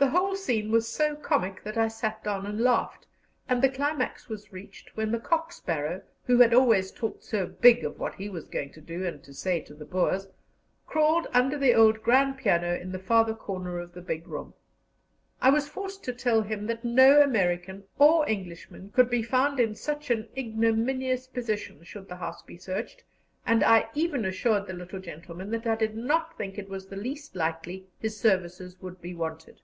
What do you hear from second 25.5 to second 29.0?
that I did not think it was the least likely his services